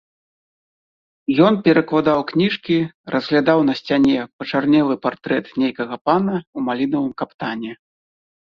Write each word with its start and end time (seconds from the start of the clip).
Ён 1.49 1.53
перакладаў 1.67 2.23
кніжкі, 2.31 2.77
разглядаў 3.15 3.59
на 3.67 3.73
сцяне 3.81 4.17
пачарнелы 4.41 4.95
партрэт 5.05 5.45
нейкага 5.65 5.95
пана 6.09 6.35
ў 6.39 6.59
малінавым 6.71 7.13
каптане. 7.25 7.71